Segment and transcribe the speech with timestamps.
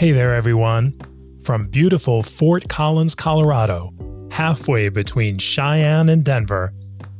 [0.00, 0.98] Hey there, everyone.
[1.42, 3.92] From beautiful Fort Collins, Colorado,
[4.30, 6.72] halfway between Cheyenne and Denver,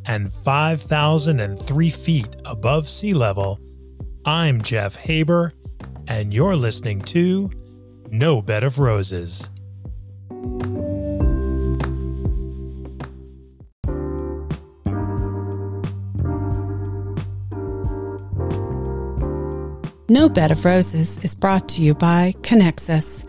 [0.06, 3.60] and 5,003 feet above sea level,
[4.24, 5.52] I'm Jeff Haber,
[6.08, 7.50] and you're listening to
[8.08, 9.50] No Bed of Roses.
[20.20, 23.24] No Bed of Roses is brought to you by Kenxus.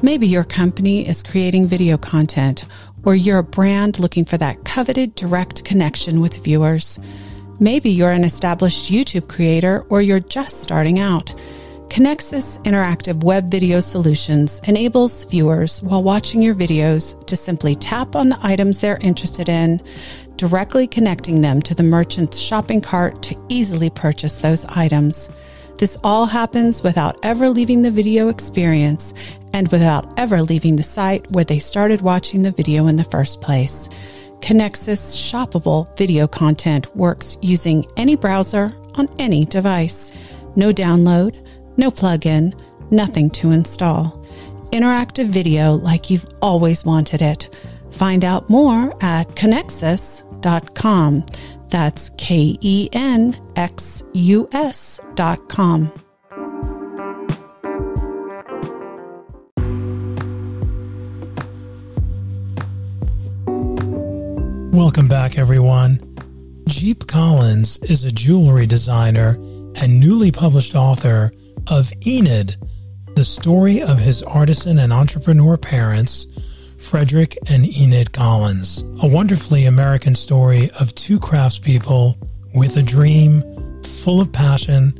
[0.00, 2.64] Maybe your company is creating video content,
[3.04, 6.98] or you're a brand looking for that coveted direct connection with viewers.
[7.60, 11.26] Maybe you're an established YouTube creator, or you're just starting out.
[11.88, 18.30] Kenxus Interactive Web Video Solutions enables viewers while watching your videos to simply tap on
[18.30, 19.82] the items they're interested in,
[20.36, 25.28] directly connecting them to the merchant's shopping cart to easily purchase those items.
[25.78, 29.14] This all happens without ever leaving the video experience
[29.52, 33.40] and without ever leaving the site where they started watching the video in the first
[33.40, 33.88] place.
[34.40, 40.12] Kenxus shoppable video content works using any browser on any device.
[40.56, 42.52] No download, no plugin,
[42.90, 44.20] nothing to install.
[44.72, 47.54] Interactive video like you've always wanted it.
[47.90, 51.24] Find out more at kenxus.com.
[51.72, 55.90] That's K E N X U S dot com.
[64.70, 65.98] Welcome back, everyone.
[66.68, 69.36] Jeep Collins is a jewelry designer
[69.74, 71.32] and newly published author
[71.68, 72.56] of Enid,
[73.16, 76.26] the story of his artisan and entrepreneur parents
[76.82, 82.16] Frederick and Enid Collins, a wonderfully American story of two craftspeople
[82.54, 83.42] with a dream,
[83.82, 84.92] full of passion,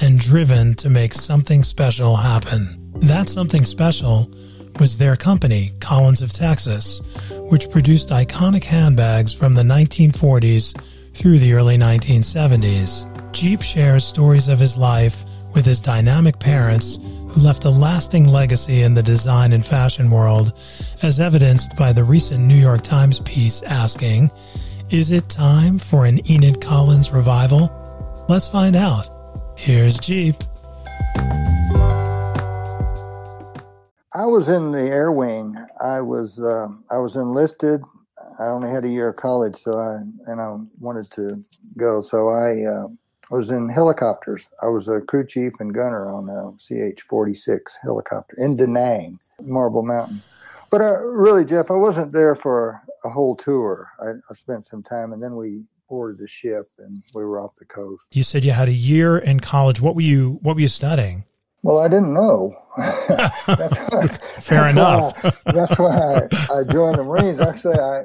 [0.00, 2.76] and driven to make something special happen.
[2.96, 4.30] That something special
[4.78, 7.00] was their company, Collins of Texas,
[7.50, 10.80] which produced iconic handbags from the 1940s
[11.14, 13.32] through the early 1970s.
[13.32, 15.24] Jeep shares stories of his life
[15.54, 20.52] with his dynamic parents who left a lasting legacy in the design and fashion world,
[21.02, 24.30] as evidenced by the recent New York Times piece asking,
[24.90, 27.70] Is it time for an Enid Collins revival?
[28.28, 29.08] Let's find out.
[29.56, 30.36] Here's Jeep.
[34.12, 35.56] I was in the air wing.
[35.80, 37.80] I was uh, I was enlisted.
[38.38, 39.96] I only had a year of college, so I
[40.26, 41.36] and I wanted to
[41.76, 42.00] go.
[42.00, 42.88] So I uh,
[43.30, 44.46] I was in helicopters.
[44.60, 49.82] I was a crew chief and gunner on a CH-46 helicopter in Da Nang, Marble
[49.82, 50.20] Mountain.
[50.70, 53.88] But uh, really, Jeff, I wasn't there for a whole tour.
[54.00, 57.54] I, I spent some time, and then we boarded the ship, and we were off
[57.56, 58.08] the coast.
[58.12, 59.80] You said you had a year in college.
[59.80, 61.24] What were you What were you studying?
[61.62, 62.56] Well, I didn't know.
[62.78, 63.46] that's
[63.92, 64.06] why,
[64.38, 65.22] Fair enough.
[65.22, 67.40] Why, that's why I, I, joined the Marines.
[67.40, 68.04] Actually, I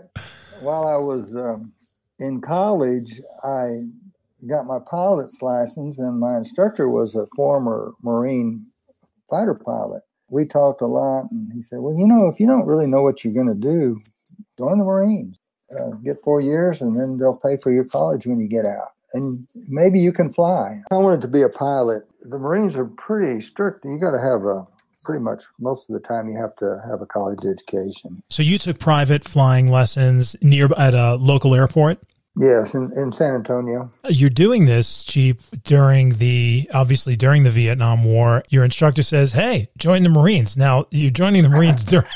[0.60, 1.72] while I was um,
[2.20, 3.84] in college, I
[4.48, 8.66] got my pilot's license, and my instructor was a former Marine
[9.30, 10.04] fighter pilot.
[10.30, 13.02] We talked a lot, and he said, Well, you know, if you don't really know
[13.02, 14.00] what you're going to do,
[14.58, 15.38] join the Marines.
[15.76, 18.90] Uh, get four years, and then they'll pay for your college when you get out.
[19.14, 20.82] And maybe you can fly.
[20.92, 22.04] I wanted to be a pilot.
[22.22, 23.86] The Marines are pretty strict.
[23.86, 24.68] You got to have a
[25.06, 28.22] pretty much most of the time you have to have a college education.
[28.30, 32.00] So you took private flying lessons near at a local airport?
[32.38, 33.90] Yes, in, in San Antonio.
[34.10, 38.44] You're doing this, Jeep, during the obviously during the Vietnam War.
[38.50, 42.08] Your instructor says, "Hey, join the Marines." Now you're joining the Marines during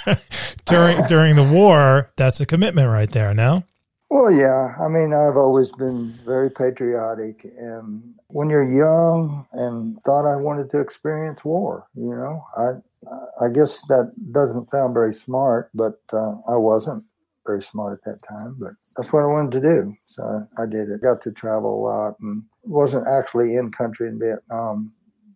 [0.66, 2.12] during during the war.
[2.18, 3.34] That's a commitment right there.
[3.34, 3.64] Now.
[4.10, 4.76] Well, yeah.
[4.82, 10.72] I mean, I've always been very patriotic, and when you're young and thought I wanted
[10.72, 16.36] to experience war, you know, I I guess that doesn't sound very smart, but uh,
[16.48, 17.06] I wasn't
[17.46, 19.96] very smart at that time, but that's what I wanted to do.
[20.08, 21.02] So I did it.
[21.02, 24.92] Got to travel a lot and wasn't actually in country in Vietnam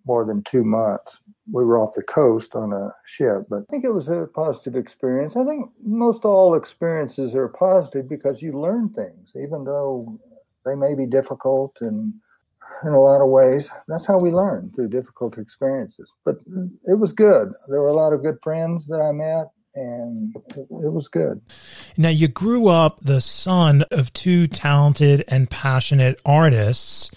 [0.05, 1.21] more than two months.
[1.49, 4.75] We were off the coast on a ship, but I think it was a positive
[4.75, 5.37] experience.
[5.37, 10.19] I think most all experiences are positive because you learn things, even though
[10.65, 12.13] they may be difficult and
[12.83, 13.69] in a lot of ways.
[13.87, 16.11] That's how we learn through difficult experiences.
[16.25, 16.39] But
[16.85, 17.53] it was good.
[17.69, 21.41] There were a lot of good friends that I met and it, was good.
[21.97, 27.09] Now, you grew up the son of two talented and passionate artists.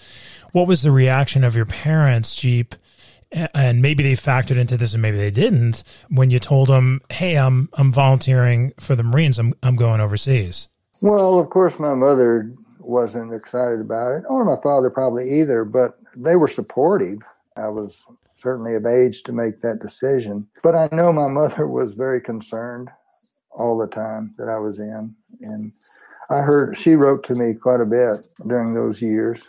[0.53, 2.75] What was the reaction of your parents, Jeep?
[3.33, 5.83] And maybe they factored into this, and maybe they didn't.
[6.09, 9.39] When you told them, "Hey, I'm I'm volunteering for the Marines.
[9.39, 10.69] I'm I'm going overseas."
[11.03, 15.65] Well, of course, my mother wasn't excited about it, or my father probably either.
[15.65, 17.19] But they were supportive.
[17.57, 18.05] I was
[18.47, 20.47] certainly of age to make that decision.
[20.63, 22.89] But I know my mother was very concerned
[23.51, 25.13] all the time that I was in.
[25.41, 25.73] And
[26.31, 29.43] I heard she wrote to me quite a bit during those years.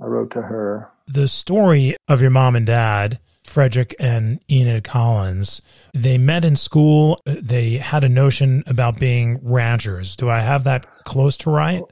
[0.00, 0.88] I wrote to her.
[1.08, 5.60] The story of your mom and dad, Frederick and Enid Collins,
[5.92, 7.18] they met in school.
[7.26, 10.14] They had a notion about being ranchers.
[10.14, 11.82] Do I have that close to right?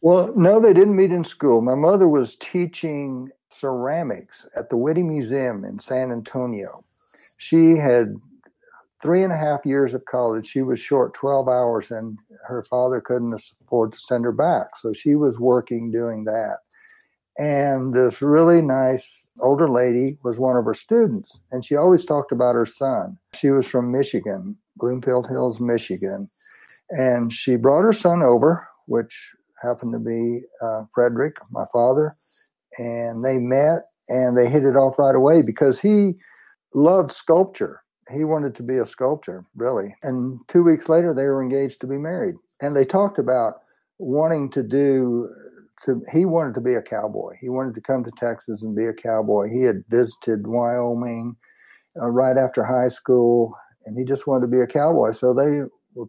[0.00, 1.60] Well, no, they didn't meet in school.
[1.62, 3.30] My mother was teaching
[3.62, 6.84] ceramics at the Witte Museum in San Antonio.
[7.38, 8.16] She had
[9.00, 10.46] three and a half years of college.
[10.46, 14.76] She was short 12 hours, and her father couldn't afford to send her back.
[14.78, 16.58] So she was working doing that.
[17.38, 22.32] And this really nice older lady was one of her students, and she always talked
[22.32, 23.16] about her son.
[23.34, 26.28] She was from Michigan, Bloomfield Hills, Michigan.
[26.90, 29.32] And she brought her son over, which
[29.62, 32.12] happened to be uh, Frederick, my father,
[32.78, 36.14] and they met and they hit it off right away because he
[36.74, 37.82] loved sculpture.
[38.12, 39.94] He wanted to be a sculptor, really.
[40.02, 42.34] And two weeks later, they were engaged to be married.
[42.60, 43.54] And they talked about
[43.98, 45.28] wanting to do
[45.84, 47.34] to he wanted to be a cowboy.
[47.40, 49.48] He wanted to come to Texas and be a cowboy.
[49.48, 51.36] He had visited Wyoming
[52.00, 53.54] uh, right after high school,
[53.86, 55.12] and he just wanted to be a cowboy.
[55.12, 55.60] So they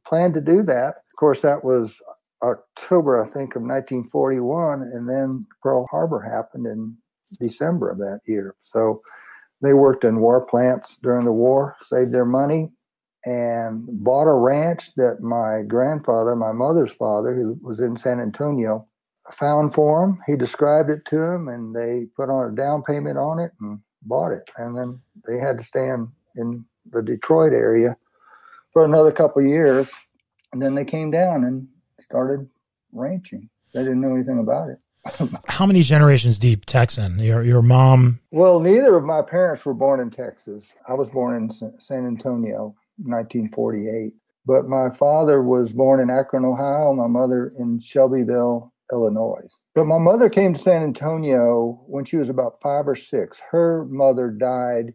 [0.08, 0.88] planned to do that.
[0.90, 2.00] Of course, that was
[2.44, 6.96] October, I think, of 1941, and then Pearl Harbor happened in
[7.40, 8.56] December of that year.
[8.60, 9.02] So
[9.62, 12.70] they worked in war plants during the war, saved their money,
[13.26, 18.86] and bought a ranch that my grandfather, my mother's father, who was in San Antonio,
[19.32, 20.20] found for him.
[20.28, 23.80] He described it to him, and they put on a down payment on it and
[24.02, 24.50] bought it.
[24.58, 27.96] And then they had to stay in, in the Detroit area
[28.74, 29.90] for another couple years.
[30.52, 31.68] And then they came down and
[32.04, 32.50] started
[32.92, 33.50] ranching.
[33.74, 34.80] They didn't know anything about it.
[35.48, 37.20] How many generations deep Texan?
[37.20, 38.20] Your your mom?
[38.32, 40.72] Well, neither of my parents were born in Texas.
[40.88, 44.14] I was born in San Antonio, 1948.
[44.46, 46.94] But my father was born in Akron, Ohio.
[46.94, 49.48] My mother in Shelbyville, Illinois.
[49.76, 53.40] But my mother came to San Antonio when she was about five or six.
[53.52, 54.94] Her mother died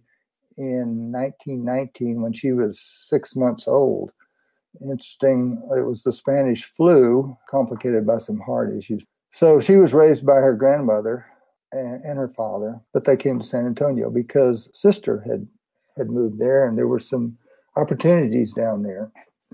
[0.57, 4.11] in 1919 when she was six months old
[4.81, 5.63] interesting.
[5.77, 9.05] It was the Spanish flu, complicated by some heart issues.
[9.31, 11.27] So she was raised by her grandmother
[11.73, 15.47] and, and, her father, but they came to San Antonio because sister had
[15.97, 17.37] had moved there, and there were some
[17.77, 19.11] opportunities down there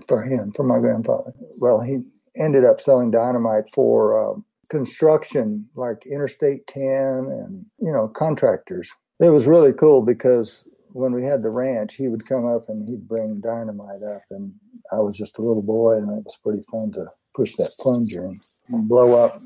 [0.07, 1.33] for him, for my grandfather.
[1.59, 1.99] Well, he
[2.37, 4.39] ended up selling dynamite for uh,
[4.69, 8.89] construction, like Interstate 10, and you know contractors.
[9.19, 10.63] It was really cool because
[10.95, 14.53] when we had the ranch, he would come up and he'd bring dynamite up, and
[14.93, 18.31] I was just a little boy, and it was pretty fun to push that plunger
[18.69, 19.41] and blow up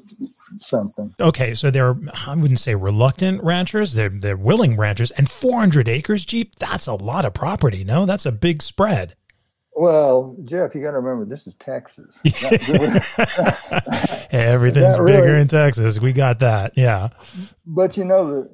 [0.58, 1.16] something.
[1.20, 1.96] Okay, so they're
[2.28, 6.60] I wouldn't say reluctant ranchers; they're they're willing ranchers, and 400 acres, Jeep.
[6.60, 7.84] That's a lot of property.
[7.84, 9.16] No, that's a big spread.
[9.74, 12.16] Well, Jeff, you got to remember this is Texas.
[14.32, 16.00] Everything's really, bigger in Texas.
[16.00, 16.74] We got that.
[16.76, 17.10] Yeah.
[17.66, 18.48] But you know,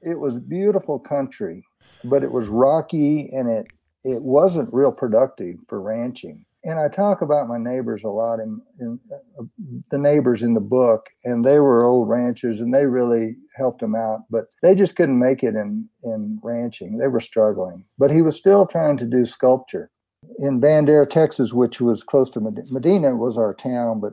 [0.00, 1.64] it was beautiful country
[2.04, 3.66] but it was rocky and it
[4.02, 6.44] it wasn't real productive for ranching.
[6.64, 9.44] And I talk about my neighbors a lot in, in uh,
[9.90, 13.94] the neighbors in the book, and they were old ranchers and they really helped him
[13.94, 16.98] out, but they just couldn't make it in, in ranching.
[16.98, 17.84] They were struggling.
[17.98, 19.90] But he was still trying to do sculpture.
[20.38, 24.12] In Bandera, Texas, which was close to Medina, Medina was our town, but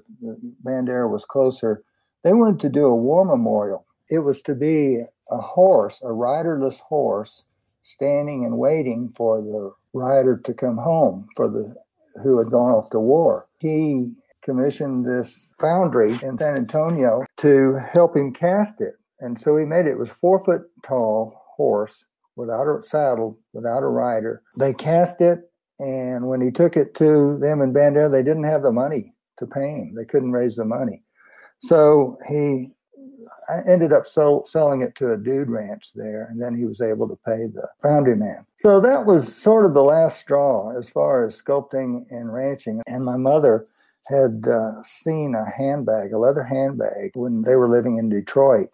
[0.66, 1.84] Bandera was closer.
[2.24, 3.86] They wanted to do a war memorial.
[4.10, 7.44] It was to be a horse, a riderless horse,
[7.94, 11.74] standing and waiting for the rider to come home for the
[12.24, 13.48] who had gone off to war.
[13.60, 18.94] He commissioned this foundry in San Antonio to help him cast it.
[19.20, 19.92] And so he made it.
[19.92, 24.42] It was four foot tall horse without a saddle, without a rider.
[24.58, 25.40] They cast it,
[25.80, 29.48] and when he took it to them in Bandera, they didn't have the money to
[29.48, 29.96] pay him.
[29.96, 31.04] They couldn't raise the money.
[31.60, 32.72] So he
[33.50, 36.82] I ended up so, selling it to a dude ranch there, and then he was
[36.82, 38.46] able to pay the foundry man.
[38.56, 42.82] So that was sort of the last straw as far as sculpting and ranching.
[42.88, 43.66] And my mother
[44.10, 48.70] had uh, seen a handbag, a leather handbag, when they were living in Detroit.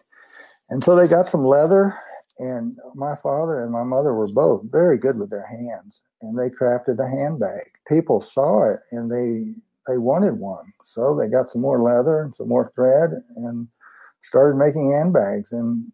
[0.70, 1.96] And so they got some leather,
[2.38, 6.50] and my father and my mother were both very good with their hands, and they
[6.50, 7.70] crafted a handbag.
[7.88, 9.54] People saw it and they
[9.86, 13.68] they wanted one, so they got some more leather and some more thread, and
[14.24, 15.90] started making handbags, and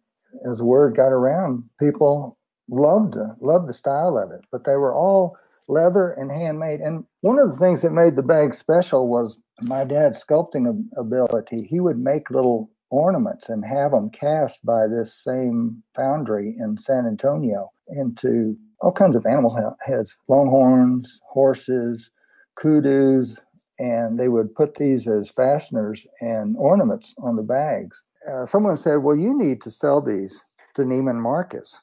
[0.49, 2.37] as word got around, people
[2.69, 4.41] loved loved the style of it.
[4.51, 6.81] But they were all leather and handmade.
[6.81, 11.63] And one of the things that made the bag special was my dad's sculpting ability.
[11.63, 17.05] He would make little ornaments and have them cast by this same foundry in San
[17.05, 22.09] Antonio into all kinds of animal heads, longhorns, horses,
[22.57, 23.37] kudus,
[23.79, 28.01] and they would put these as fasteners and ornaments on the bags.
[28.29, 30.41] Uh, someone said, Well, you need to sell these
[30.75, 31.75] to Neiman Marcus.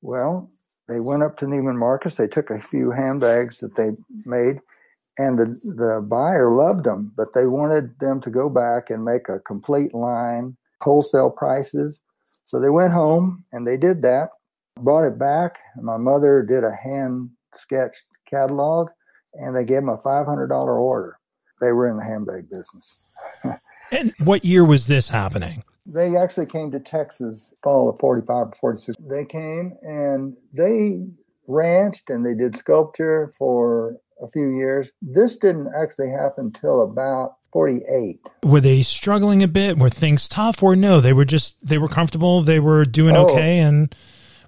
[0.00, 0.50] Well,
[0.88, 3.90] they went up to Neiman Marcus, they took a few handbags that they
[4.26, 4.60] made,
[5.18, 9.28] and the, the buyer loved them, but they wanted them to go back and make
[9.28, 12.00] a complete line, wholesale prices.
[12.44, 14.30] So they went home and they did that,
[14.80, 15.58] brought it back.
[15.80, 18.88] My mother did a hand sketched catalog
[19.34, 21.18] and they gave them a $500 order.
[21.60, 23.08] They were in the handbag business.
[23.90, 25.62] and what year was this happening?
[25.86, 28.96] They actually came to Texas fall of 45 or 46.
[29.08, 31.04] They came and they
[31.46, 34.90] ranched and they did sculpture for a few years.
[35.02, 38.20] This didn't actually happen till about 48.
[38.44, 39.76] Were they struggling a bit?
[39.76, 41.00] Were things tough or no?
[41.00, 42.42] They were just, they were comfortable.
[42.42, 43.26] They were doing oh.
[43.26, 43.58] okay.
[43.58, 43.94] And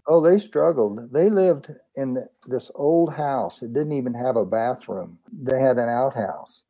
[0.07, 1.13] Oh, they struggled.
[1.13, 3.63] They lived in this old house.
[3.63, 5.19] It didn't even have a bathroom.
[5.33, 6.63] They had an outhouse.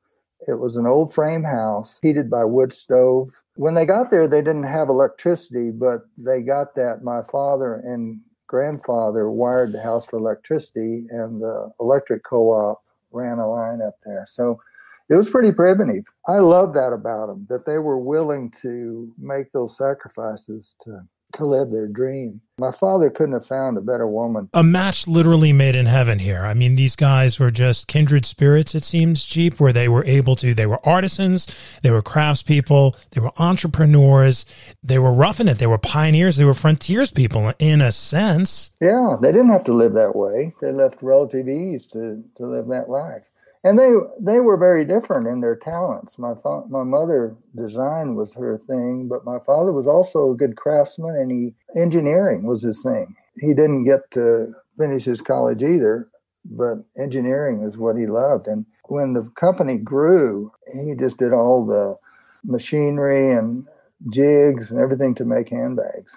[0.46, 3.30] It was an old frame house heated by wood stove.
[3.56, 7.02] When they got there, they didn't have electricity, but they got that.
[7.02, 12.82] My father and grandfather wired the house for electricity, and the electric co op
[13.12, 14.26] ran a line up there.
[14.28, 14.60] So
[15.08, 16.04] it was pretty primitive.
[16.26, 21.00] I love that about them, that they were willing to make those sacrifices to
[21.34, 22.40] to live their dream.
[22.56, 24.48] My father couldn't have found a better woman.
[24.54, 26.44] A match literally made in heaven here.
[26.44, 30.36] I mean, these guys were just kindred spirits, it seems, Jeep, where they were able
[30.36, 31.48] to, they were artisans,
[31.82, 34.46] they were craftspeople, they were entrepreneurs,
[34.84, 38.70] they were roughing it, they were pioneers, they were frontiers people in a sense.
[38.80, 40.54] Yeah, they didn't have to live that way.
[40.60, 43.24] They left relative ease to, to live that life
[43.64, 46.18] and they they were very different in their talents.
[46.18, 50.56] My fa- my mother design was her thing, but my father was also a good
[50.56, 53.16] craftsman, and he engineering was his thing.
[53.40, 56.08] He didn't get to finish his college either,
[56.44, 58.46] but engineering is what he loved.
[58.48, 61.96] And when the company grew, he just did all the
[62.44, 63.66] machinery and
[64.12, 66.16] jigs and everything to make handbags.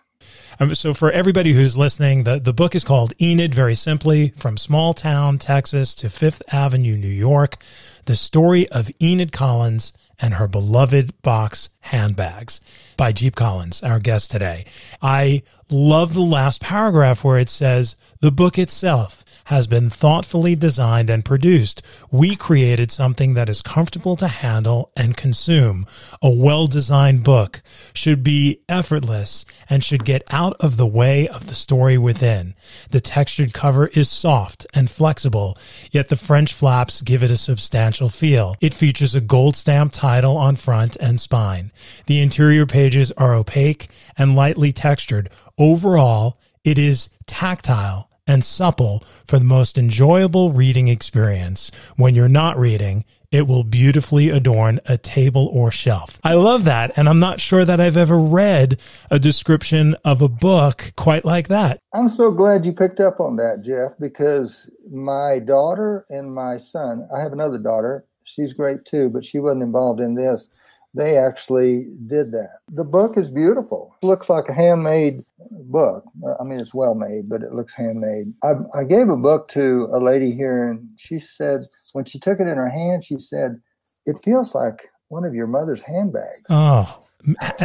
[0.59, 4.57] Um, so for everybody who's listening, the, the book is called Enid, very simply, From
[4.57, 7.57] Small Town, Texas to Fifth Avenue, New York,
[8.05, 12.59] the story of Enid Collins and her beloved box handbags
[12.95, 14.65] by Jeep Collins, our guest today.
[15.01, 21.09] I love the last paragraph where it says, the book itself has been thoughtfully designed
[21.09, 21.81] and produced.
[22.11, 25.85] We created something that is comfortable to handle and consume.
[26.21, 27.61] A well designed book
[27.93, 32.55] should be effortless and should get out of the way of the story within.
[32.89, 35.57] The textured cover is soft and flexible,
[35.91, 38.57] yet the French flaps give it a substantial feel.
[38.59, 41.71] It features a gold stamp title on front and spine.
[42.07, 43.87] The interior pages are opaque
[44.17, 45.29] and lightly textured.
[45.57, 51.72] Overall, it is tactile and supple for the most enjoyable reading experience.
[51.96, 56.19] When you're not reading, it will beautifully adorn a table or shelf.
[56.24, 56.98] I love that.
[56.98, 58.79] And I'm not sure that I've ever read
[59.12, 61.79] a description of a book quite like that.
[61.93, 67.07] I'm so glad you picked up on that, Jeff, because my daughter and my son,
[67.13, 68.05] I have another daughter.
[68.24, 70.50] She's great too, but she wasn't involved in this
[70.97, 72.59] they actually did that.
[72.71, 73.95] The book is beautiful.
[74.01, 76.03] It looks like a handmade book.
[76.39, 78.33] I mean, it's well made, but it looks handmade.
[78.43, 82.39] I, I gave a book to a lady here, and she said, when she took
[82.39, 83.61] it in her hand, she said,
[84.05, 86.41] it feels like one of your mother's handbags.
[86.49, 86.99] Oh,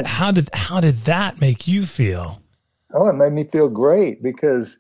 [0.05, 2.43] how did how did that make you feel?
[2.95, 4.77] Oh, it made me feel great because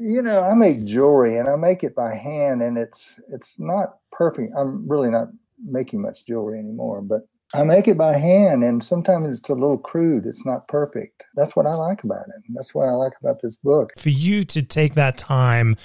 [0.00, 3.98] you know I make jewelry and I make it by hand, and it's it's not
[4.12, 4.52] perfect.
[4.56, 5.28] I'm really not
[5.64, 7.22] making much jewelry anymore, but
[7.54, 10.26] I make it by hand, and sometimes it's a little crude.
[10.26, 11.24] It's not perfect.
[11.36, 12.42] That's what I like about it.
[12.50, 13.92] That's what I like about this book.
[13.98, 15.76] For you to take that time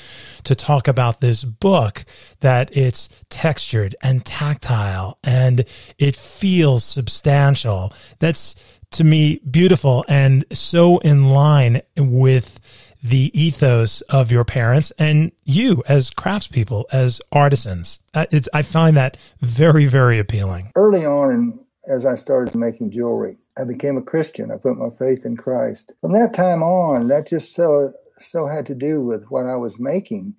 [0.43, 2.03] to talk about this book,
[2.39, 5.65] that it's textured and tactile and
[5.99, 8.55] it feels substantial, that's
[8.91, 12.59] to me beautiful and so in line with
[13.03, 17.99] the ethos of your parents and you as craftspeople, as artisans.
[18.13, 20.71] Uh, I find that very, very appealing.
[20.75, 24.51] Early on, and as I started making jewelry, I became a Christian.
[24.51, 25.93] I put my faith in Christ.
[26.01, 27.93] From that time on, that just so
[28.29, 30.35] so had to do with what I was making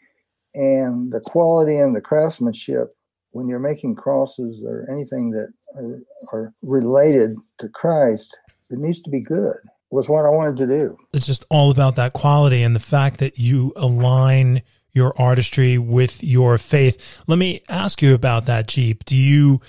[0.54, 2.94] and the quality and the craftsmanship.
[3.32, 6.00] When you're making crosses or anything that are,
[6.32, 8.38] are related to Christ,
[8.70, 9.56] it needs to be good
[9.92, 10.98] was what I wanted to do.
[11.12, 16.22] It's just all about that quality and the fact that you align your artistry with
[16.22, 17.22] your faith.
[17.26, 19.04] Let me ask you about that Jeep.
[19.04, 19.60] Do you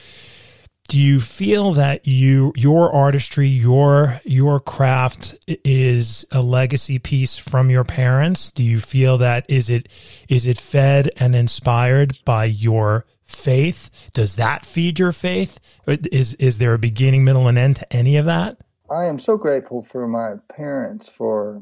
[0.87, 7.69] do you feel that you your artistry your your craft is a legacy piece from
[7.69, 9.87] your parents do you feel that is it
[10.27, 16.57] is it fed and inspired by your faith does that feed your faith is is
[16.57, 18.57] there a beginning middle and end to any of that
[18.93, 21.61] i am so grateful for my parents for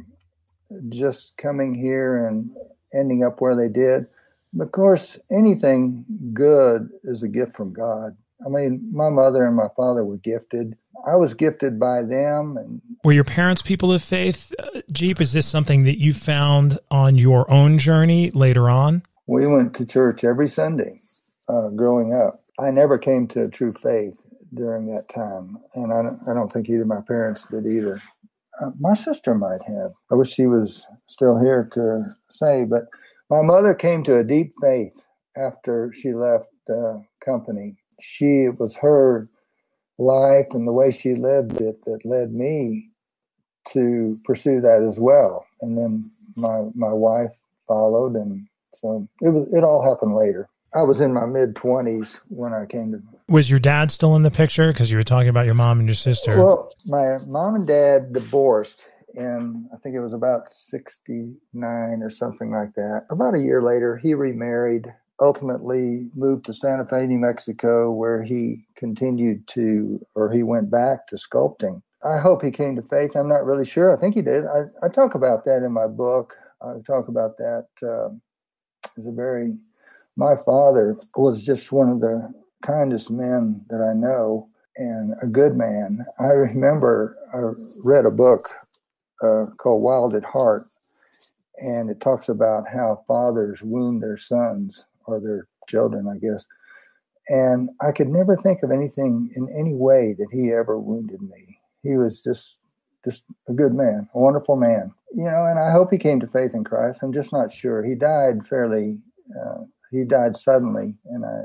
[0.89, 2.49] just coming here and
[2.93, 4.05] ending up where they did
[4.59, 9.67] of course anything good is a gift from god I mean, my mother and my
[9.75, 10.75] father were gifted.
[11.05, 12.57] I was gifted by them.
[12.57, 14.53] And were your parents people of faith?
[14.57, 19.03] Uh, Jeep, is this something that you found on your own journey later on?
[19.27, 21.01] We went to church every Sunday
[21.47, 22.43] uh, growing up.
[22.59, 24.19] I never came to true faith
[24.53, 28.01] during that time, and I don't, I don't think either my parents did either.
[28.61, 29.91] Uh, my sister might have.
[30.11, 32.83] I wish she was still here to say, but
[33.29, 34.93] my mother came to a deep faith
[35.37, 39.29] after she left the company she it was her
[39.97, 42.89] life and the way she lived it that led me
[43.69, 45.45] to pursue that as well.
[45.61, 46.01] And then
[46.35, 47.31] my my wife
[47.67, 49.47] followed, and so it was.
[49.53, 50.49] It all happened later.
[50.73, 53.01] I was in my mid twenties when I came to.
[53.27, 54.71] Was your dad still in the picture?
[54.71, 56.37] Because you were talking about your mom and your sister.
[56.37, 58.85] Well, my mom and dad divorced,
[59.15, 63.05] and I think it was about sixty nine or something like that.
[63.09, 68.65] About a year later, he remarried ultimately moved to Santa Fe, New Mexico, where he
[68.75, 71.81] continued to, or he went back to sculpting.
[72.03, 73.15] I hope he came to faith.
[73.15, 73.95] I'm not really sure.
[73.95, 74.45] I think he did.
[74.45, 76.35] I, I talk about that in my book.
[76.61, 78.09] I talk about that uh,
[78.97, 79.53] as a very,
[80.15, 82.33] my father was just one of the
[82.65, 86.05] kindest men that I know and a good man.
[86.19, 87.39] I remember I
[87.83, 88.49] read a book
[89.21, 90.67] uh, called Wild at Heart,
[91.57, 96.45] and it talks about how fathers wound their sons or their children, I guess.
[97.27, 101.57] And I could never think of anything in any way that he ever wounded me.
[101.83, 102.57] He was just
[103.03, 104.93] just a good man, a wonderful man.
[105.15, 106.99] You know, and I hope he came to faith in Christ.
[107.01, 107.83] I'm just not sure.
[107.83, 108.99] He died fairly.
[109.39, 111.41] Uh, he died suddenly, and I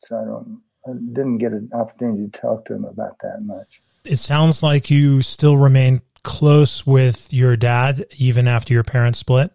[0.00, 3.80] so I don't I didn't get an opportunity to talk to him about that much.
[4.04, 9.50] It sounds like you still remain close with your dad even after your parents split.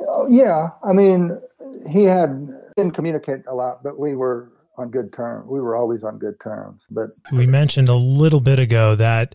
[0.00, 1.38] Oh, yeah, I mean,
[1.88, 5.46] he had didn't communicate a lot, but we were on good terms.
[5.48, 6.82] We were always on good terms.
[6.90, 9.34] But we mentioned a little bit ago that,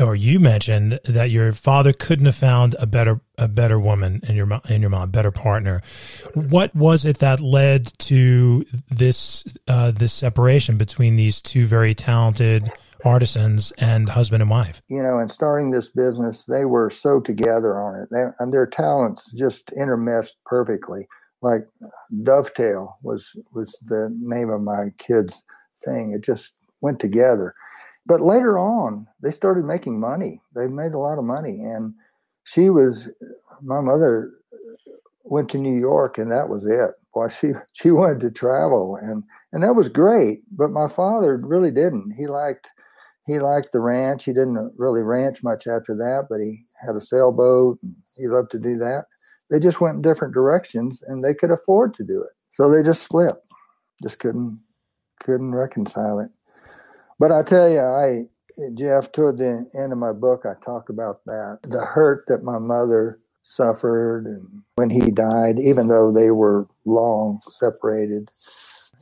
[0.00, 4.36] or you mentioned that your father couldn't have found a better a better woman in
[4.36, 5.82] your in your mom, better partner.
[6.34, 12.70] What was it that led to this uh, this separation between these two very talented?
[13.04, 14.82] artisans and husband and wife.
[14.88, 18.66] You know, in starting this business, they were so together on it, they, and their
[18.66, 21.06] talents just intermeshed perfectly
[21.42, 21.66] like
[22.22, 25.42] dovetail was was the name of my kids
[25.84, 26.12] thing.
[26.12, 27.54] It just went together.
[28.06, 30.40] But later on they started making money.
[30.54, 31.62] They made a lot of money.
[31.62, 31.94] And
[32.44, 33.08] she was
[33.62, 34.32] my mother
[35.24, 36.90] went to new york and that was it.
[37.14, 39.22] Well she she wanted to travel and
[39.52, 42.12] and that was great but my father really didn't.
[42.12, 42.68] He liked
[43.26, 44.24] he liked the ranch.
[44.24, 47.78] He didn't really ranch much after that but he had a sailboat
[48.16, 49.04] he loved to do that
[49.50, 52.32] they just went in different directions and they could afford to do it.
[52.50, 53.34] So they just split.
[54.02, 54.60] Just couldn't
[55.20, 56.30] couldn't reconcile it.
[57.18, 58.24] But I tell you, I
[58.74, 62.58] Jeff, toward the end of my book, I talk about that the hurt that my
[62.58, 68.30] mother suffered and when he died, even though they were long separated.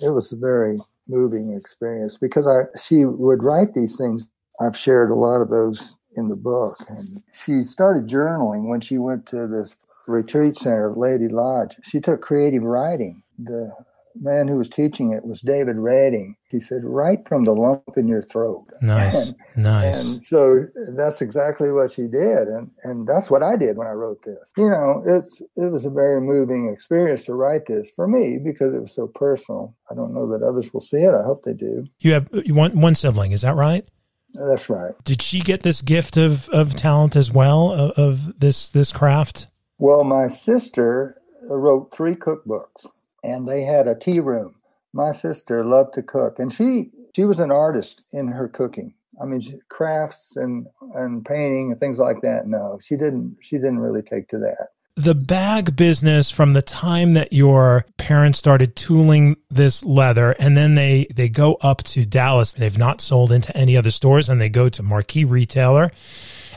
[0.01, 4.27] It was a very moving experience because I she would write these things.
[4.61, 6.77] I've shared a lot of those in the book.
[6.89, 9.75] And she started journaling when she went to this
[10.07, 11.77] retreat center of Laity Lodge.
[11.83, 13.23] She took creative writing.
[13.39, 13.73] The
[14.21, 16.37] man who was teaching it was David Redding.
[16.51, 20.15] He said, "Write from the lump in your throat." Nice, and, nice.
[20.15, 23.93] And so that's exactly what she did, and and that's what I did when I
[23.93, 24.53] wrote this.
[24.57, 28.73] You know, it's it was a very moving experience to write this for me because
[28.75, 29.75] it was so personal.
[29.91, 31.15] I don't know that others will see it.
[31.15, 31.87] I hope they do.
[31.99, 33.87] You have uh, one one sibling, is that right?
[34.35, 34.93] That's right.
[35.05, 39.47] Did she get this gift of, of talent as well of, of this this craft?
[39.79, 42.87] Well, my sister uh, wrote three cookbooks,
[43.23, 44.57] and they had a tea room.
[44.93, 48.95] My sister loved to cook, and she she was an artist in her cooking.
[49.21, 52.47] I mean, crafts and and painting and things like that.
[52.47, 53.39] No, she didn't.
[53.41, 58.39] She didn't really take to that the bag business from the time that your parents
[58.39, 63.33] started tooling this leather and then they they go up to Dallas they've not sold
[63.33, 65.91] into any other stores and they go to marquee retailer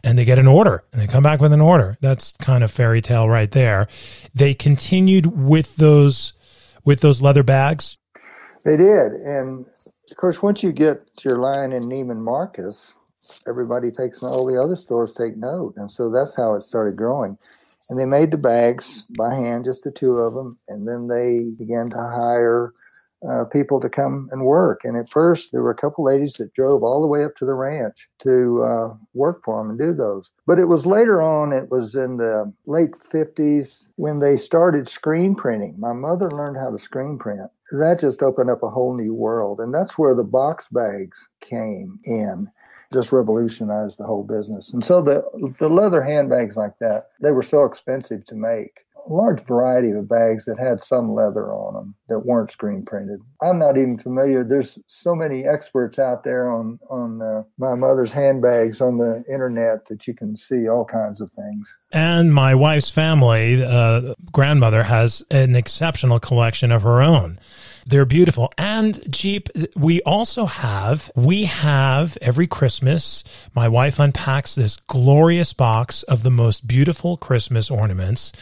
[0.08, 1.98] and they get an order and they come back with an order.
[2.00, 3.90] That's kind of fairy tale right there.
[4.34, 6.32] They continued with those
[6.86, 7.98] with those leather bags?
[8.64, 9.66] They did and
[10.10, 12.94] Of course, once you get to your line in Neiman Marcus,
[13.46, 17.38] everybody takes all the other stores take note, and so that's how it started growing.
[17.90, 21.52] And they made the bags by hand, just the two of them, and then they
[21.58, 22.72] began to hire
[23.28, 24.82] uh, people to come and work.
[24.84, 27.46] And at first, there were a couple ladies that drove all the way up to
[27.46, 30.30] the ranch to uh, work for them and do those.
[30.46, 35.36] But it was later on, it was in the late 50s when they started screen
[35.36, 35.76] printing.
[35.80, 37.50] My mother learned how to screen print.
[37.72, 39.60] That just opened up a whole new world.
[39.60, 42.50] And that's where the box bags came in
[42.94, 44.72] just revolutionized the whole business.
[44.72, 45.24] And so the
[45.60, 50.46] the leather handbags like that, they were so expensive to make large variety of bags
[50.46, 53.20] that had some leather on them that weren't screen printed.
[53.42, 54.44] I'm not even familiar.
[54.44, 59.86] There's so many experts out there on on uh, my mother's handbags on the internet
[59.88, 61.74] that you can see all kinds of things.
[61.92, 67.40] And my wife's family, uh, grandmother, has an exceptional collection of her own.
[67.88, 68.52] They're beautiful.
[68.58, 73.24] And Jeep, we also have, we have every Christmas,
[73.56, 78.34] my wife unpacks this glorious box of the most beautiful Christmas ornaments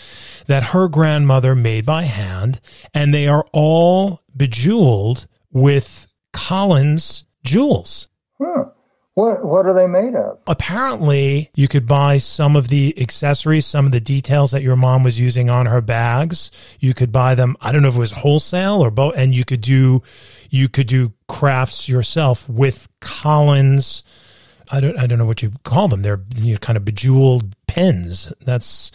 [0.47, 2.59] that her grandmother made by hand.
[2.91, 8.07] And they are all bejeweled with Collins jewels.
[8.41, 8.65] Huh.
[9.15, 10.39] What what are they made of?
[10.45, 15.03] Apparently, you could buy some of the accessories, some of the details that your mom
[15.03, 16.51] was using on her bags.
[16.81, 17.55] You could buy them.
[17.61, 20.03] I don't know if it was wholesale or both, and you could do
[20.49, 24.03] you could do crafts yourself with Collins.
[24.69, 26.01] I don't I don't know what you call them.
[26.01, 28.33] They're you know, kind of bejeweled pins.
[28.41, 28.91] That's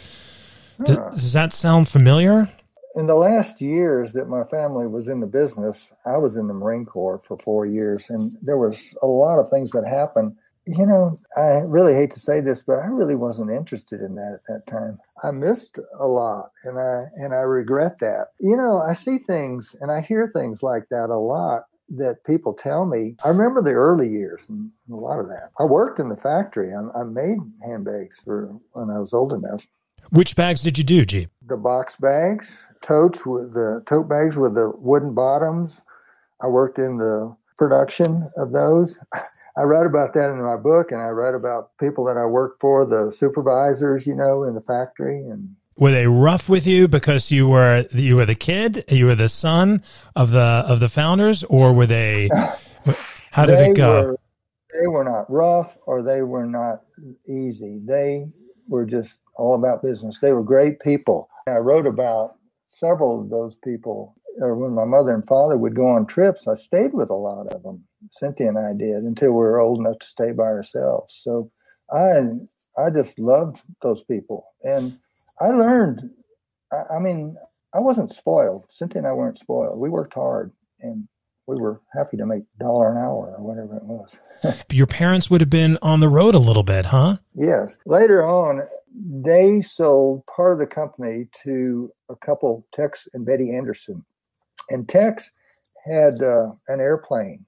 [0.81, 0.85] huh.
[0.85, 2.53] does, does that sound familiar?
[2.97, 6.55] In the last years that my family was in the business, I was in the
[6.55, 10.37] Marine Corps for four years, and there was a lot of things that happened.
[10.67, 14.35] You know, I really hate to say this, but I really wasn't interested in that
[14.35, 14.99] at that time.
[15.23, 18.29] I missed a lot, and I and I regret that.
[18.41, 21.65] You know, I see things and I hear things like that a lot
[21.97, 23.17] that people tell me.
[23.25, 25.51] I remember the early years and a lot of that.
[25.59, 26.73] I worked in the factory.
[26.73, 29.67] I, I made handbags for when I was old enough.
[30.11, 31.31] Which bags did you do, Jeep?
[31.47, 35.83] The box bags, totes with the tote bags with the wooden bottoms.
[36.41, 38.99] I worked in the production of those.
[39.57, 42.61] I wrote about that in my book, and I wrote about people that I worked
[42.61, 45.19] for, the supervisors, you know, in the factory.
[45.19, 49.15] And were they rough with you because you were you were the kid, you were
[49.15, 49.83] the son
[50.15, 52.31] of the of the founders, or were they?
[53.33, 54.03] How did it go?
[54.03, 54.19] Were,
[54.73, 56.83] they were not rough, or they were not
[57.29, 57.81] easy.
[57.85, 58.27] They
[58.69, 60.21] were just all about business.
[60.21, 61.29] They were great people.
[61.47, 62.37] I wrote about
[62.71, 66.55] several of those people, or when my mother and father would go on trips, I
[66.55, 67.85] stayed with a lot of them.
[68.11, 71.21] Cynthia and I did until we were old enough to stay by ourselves.
[71.23, 71.51] So
[71.93, 72.23] I
[72.79, 74.99] I just loved those people, and
[75.41, 76.11] I learned.
[76.73, 77.37] I, I mean,
[77.75, 78.67] I wasn't spoiled.
[78.71, 79.79] Cynthia and I weren't spoiled.
[79.79, 81.09] We worked hard, and
[81.51, 84.17] we were happy to make a dollar an hour or whatever it was.
[84.71, 87.17] Your parents would have been on the road a little bit, huh?
[87.35, 87.77] Yes.
[87.87, 88.63] Later on,
[88.95, 94.05] they sold part of the company to a couple, Tex and Betty Anderson.
[94.69, 95.31] And Tex
[95.85, 97.45] had uh, an airplane,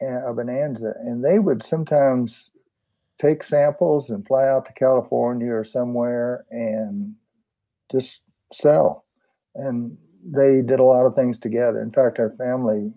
[0.00, 2.50] a Bonanza, and they would sometimes
[3.20, 7.14] take samples and fly out to California or somewhere and
[7.90, 8.20] just
[8.52, 9.04] sell.
[9.54, 11.80] And they did a lot of things together.
[11.80, 12.92] In fact, our family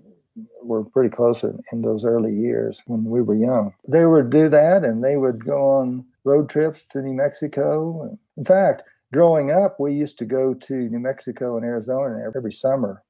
[0.61, 3.73] were pretty close in, in those early years when we were young.
[3.87, 8.17] They would do that and they would go on road trips to New Mexico.
[8.37, 13.03] In fact, growing up, we used to go to New Mexico and Arizona every summer,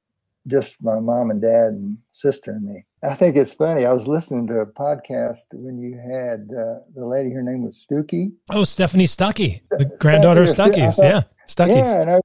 [0.46, 2.84] just my mom and dad and sister and me.
[3.02, 3.84] I think it's funny.
[3.84, 7.84] I was listening to a podcast when you had uh, the lady, her name was
[7.88, 8.32] Stuckey.
[8.50, 10.98] Oh, Stephanie Stuckey, the granddaughter of Stuckey's.
[10.98, 11.76] Yeah, Stuckey's.
[11.76, 12.20] Yeah, and I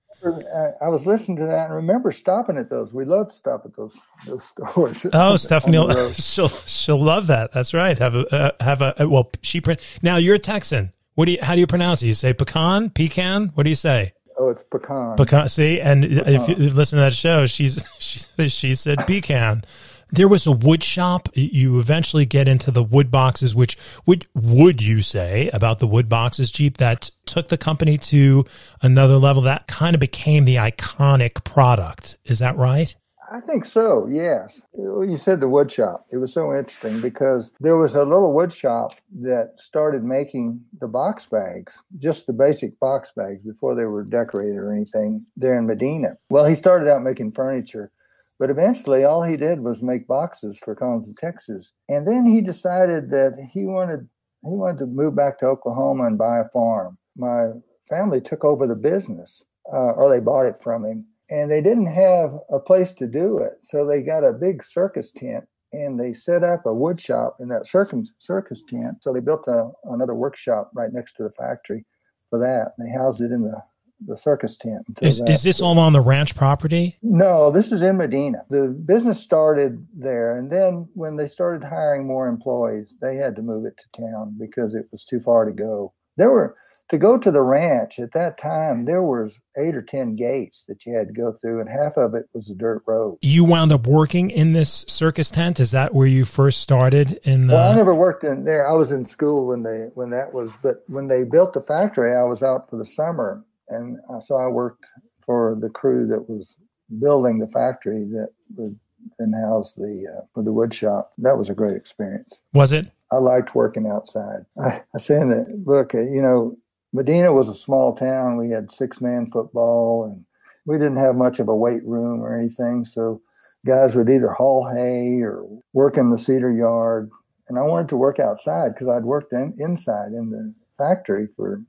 [0.82, 2.94] I was listening to that and remember stopping at those.
[2.94, 5.06] We love to stop at those those stores.
[5.14, 7.52] Oh, Stephanie, she'll she'll love that.
[7.52, 7.98] That's right.
[7.98, 9.32] Have a uh, have a well.
[9.42, 10.18] She print now.
[10.18, 10.94] You're a Texan.
[11.16, 11.40] What do you?
[11.42, 12.08] How do you pronounce it?
[12.08, 13.52] You say pecan, pecan.
[13.54, 14.14] What do you say?
[14.38, 15.16] Oh, it's pecan.
[15.18, 15.50] Pecan.
[15.50, 16.28] See, and pecan.
[16.28, 19.64] if you listen to that show, she's she, she said pecan
[20.13, 21.28] there was a wood shop.
[21.34, 26.08] You eventually get into the wood boxes, which would would you say about the wood
[26.08, 28.45] boxes Jeep that took the company to
[28.82, 29.41] another level?
[29.41, 32.17] That kind of became the iconic product.
[32.26, 32.95] Is that right?
[33.32, 34.62] I think so, yes.
[34.73, 36.06] You said the wood shop.
[36.12, 40.88] It was so interesting because there was a little wood shop that started making the
[40.88, 45.65] box bags, just the basic box bags before they were decorated or anything there in
[45.65, 46.17] Medina.
[46.30, 47.91] Well, he started out making furniture
[48.39, 51.72] but eventually, all he did was make boxes for Collins of Texas.
[51.89, 54.08] And then he decided that he wanted
[54.43, 56.98] he wanted to move back to Oklahoma and buy a farm.
[57.15, 57.52] My
[57.89, 61.93] family took over the business, uh, or they bought it from him, and they didn't
[61.93, 66.13] have a place to do it, so they got a big circus tent and they
[66.13, 69.02] set up a wood shop in that circus circus tent.
[69.02, 71.86] So they built a, another workshop right next to the factory
[72.30, 72.74] for that.
[72.78, 73.62] They housed it in the
[74.06, 74.86] the circus tent.
[75.01, 76.97] Is, is this all on the ranch property?
[77.01, 78.43] No, this is in Medina.
[78.49, 83.41] The business started there, and then when they started hiring more employees, they had to
[83.41, 85.93] move it to town because it was too far to go.
[86.17, 86.56] There were
[86.89, 90.86] to go to the ranch at that time there was eight or ten gates that
[90.86, 93.71] you had to go through and half of it was a dirt road you wound
[93.71, 97.71] up working in this circus tent is that where you first started in the well
[97.71, 100.84] i never worked in there i was in school when they when that was but
[100.88, 104.86] when they built the factory i was out for the summer and so i worked
[105.26, 106.58] for the crew that was
[106.99, 108.78] building the factory that would
[109.19, 112.88] then house the uh, for the wood shop that was a great experience was it
[113.13, 114.45] I liked working outside.
[114.62, 116.58] I, I say in the book, uh, you know,
[116.93, 118.38] Medina was a small town.
[118.38, 120.26] We had six man football and
[120.65, 122.86] we didn't have much of a weight room or anything.
[122.86, 123.21] So
[123.65, 127.10] guys would either haul hay or work in the cedar yard.
[127.49, 131.62] And I wanted to work outside because I'd worked in, inside in the factory for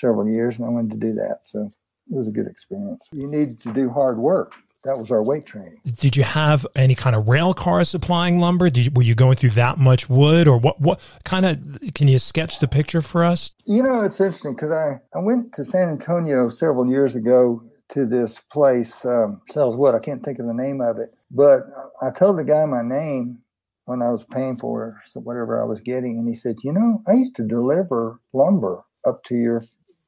[0.00, 1.38] several years and I wanted to do that.
[1.42, 1.70] So
[2.10, 3.08] it was a good experience.
[3.12, 5.78] You need to do hard work that was our weight training.
[5.98, 8.70] Did you have any kind of rail car supplying lumber?
[8.70, 10.80] Did you, were you going through that much wood, or what?
[10.80, 11.94] What kind of?
[11.94, 13.50] Can you sketch the picture for us?
[13.66, 18.06] You know, it's interesting because I I went to San Antonio several years ago to
[18.06, 19.94] this place um, sells wood.
[19.94, 21.62] I can't think of the name of it, but
[22.00, 23.38] I told the guy my name
[23.84, 27.12] when I was paying for whatever I was getting, and he said, "You know, I
[27.12, 29.64] used to deliver lumber up to your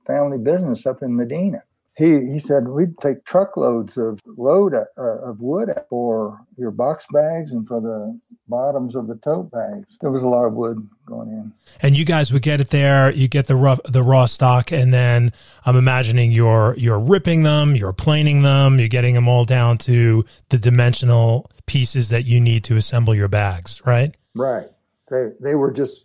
[0.06, 1.62] family business up in Medina."
[1.94, 7.52] he he said we'd take truckloads of load uh, of wood for your box bags
[7.52, 9.98] and for the bottoms of the tote bags.
[10.00, 11.52] There was a lot of wood going in.
[11.80, 13.10] And you guys would get it there.
[13.10, 15.32] You get the rough the raw stock, and then
[15.66, 20.24] I'm imagining you're you're ripping them, you're planing them, you're getting them all down to
[20.48, 24.14] the dimensional pieces that you need to assemble your bags, right?
[24.34, 24.68] Right.
[25.10, 26.04] They they were just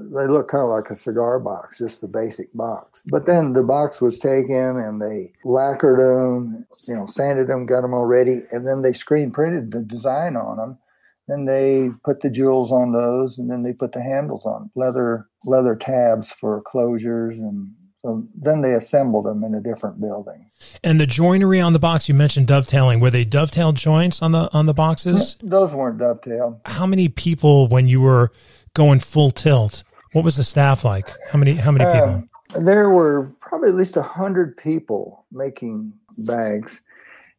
[0.00, 3.02] they look kind of like a cigar box, just the basic box.
[3.06, 7.82] But then the box was taken and they lacquered them, you know, sanded them, got
[7.82, 10.78] them all ready, and then they screen printed the design on them.
[11.28, 15.28] Then they put the jewels on those, and then they put the handles on leather
[15.44, 20.50] leather tabs for closures, and so then they assembled them in a different building.
[20.82, 22.98] And the joinery on the box you mentioned dovetailing.
[22.98, 25.36] Were they dovetailed joints on the on the boxes?
[25.40, 26.62] Those weren't dovetailed.
[26.64, 28.32] How many people when you were
[28.74, 31.10] going full tilt what was the staff like?
[31.30, 32.28] How many how many people?
[32.54, 35.92] Uh, there were probably at least hundred people making
[36.26, 36.82] bags.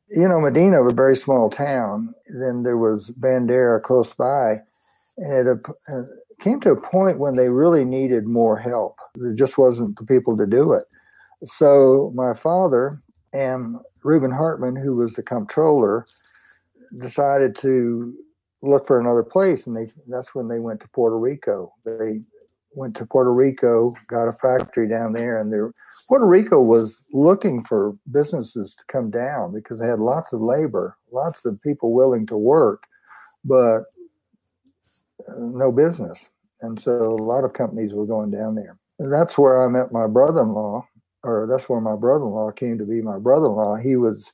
[0.10, 2.14] You know, Medina was a very small town.
[2.28, 4.62] Then there was Bandera close by,
[5.18, 6.02] and it uh,
[6.42, 9.00] came to a point when they really needed more help.
[9.16, 10.84] There just wasn't the people to do it.
[11.44, 13.02] So my father
[13.34, 16.06] and Reuben Hartman, who was the comptroller,
[17.00, 18.14] decided to
[18.62, 21.74] look for another place, and they that's when they went to Puerto Rico.
[21.86, 22.22] They
[22.74, 25.74] went to Puerto Rico, got a factory down there, and there
[26.08, 30.98] Puerto Rico was looking for businesses to come down because they had lots of labor,
[31.12, 32.84] lots of people willing to work,
[33.44, 33.84] but
[35.28, 36.30] uh, no business.
[36.62, 38.78] And so a lot of companies were going down there.
[39.00, 40.88] And that's where I met my brother-in-law,
[41.24, 43.78] or that's where my brother-in-law came to be my brother-in-law.
[43.78, 44.32] He was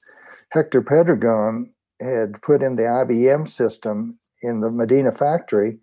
[0.52, 1.69] Hector Pedregon
[2.00, 5.80] had put in the IBM system in the Medina factory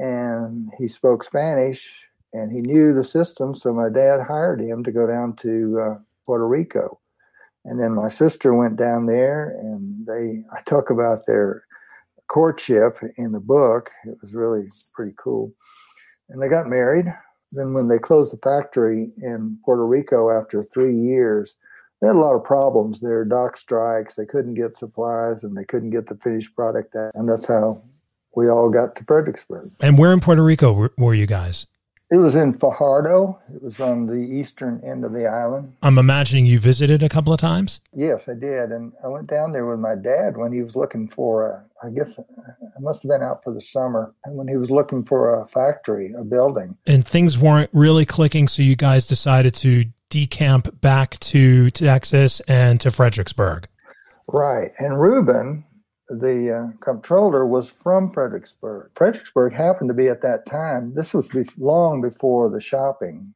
[0.00, 1.92] and he spoke Spanish
[2.32, 3.54] and he knew the system.
[3.54, 6.98] So my dad hired him to go down to uh, Puerto Rico.
[7.66, 11.64] And then my sister went down there and they, I talk about their
[12.28, 13.90] courtship in the book.
[14.06, 15.52] It was really pretty cool.
[16.30, 17.12] And they got married.
[17.52, 21.56] Then when they closed the factory in Puerto Rico after three years,
[22.00, 24.14] they had a lot of problems there, dock strikes.
[24.14, 27.10] They couldn't get supplies and they couldn't get the finished product out.
[27.14, 27.82] And that's how
[28.34, 29.70] we all got to Fredericksburg.
[29.80, 31.66] And where in Puerto Rico were, were you guys?
[32.12, 33.40] It was in Fajardo.
[33.54, 35.76] It was on the eastern end of the island.
[35.80, 37.80] I'm imagining you visited a couple of times.
[37.94, 41.06] Yes, I did, and I went down there with my dad when he was looking
[41.06, 41.46] for.
[41.46, 44.72] A, I guess I must have been out for the summer, and when he was
[44.72, 46.76] looking for a factory, a building.
[46.84, 52.80] And things weren't really clicking, so you guys decided to decamp back to Texas and
[52.80, 53.68] to Fredericksburg.
[54.28, 55.64] Right, and Reuben
[56.10, 58.90] the uh, comptroller was from Fredericksburg.
[58.96, 60.92] Fredericksburg happened to be at that time.
[60.94, 63.32] This was be- long before the shopping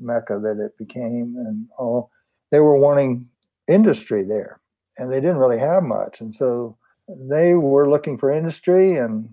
[0.00, 2.10] mecca that it became, and all.
[2.52, 3.28] They were wanting
[3.66, 4.60] industry there,
[4.98, 9.28] and they didn't really have much, and so they were looking for industry, and